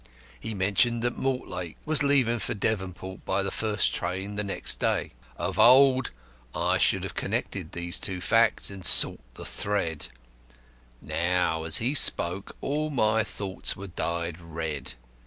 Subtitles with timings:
[0.39, 4.79] He mentioned that Mortlake was leaving for Devonport by the first train on the next
[4.79, 5.11] day.
[5.37, 6.09] Of old
[6.55, 10.07] I should have connected these two facts and sought the thread;
[11.03, 14.93] now, as he spoke, all my thoughts were dyed red.